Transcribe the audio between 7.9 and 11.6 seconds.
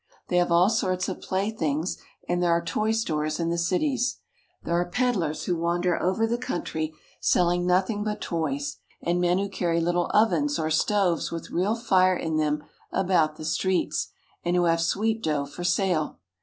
but toys; and men who carry little ovens or stoves with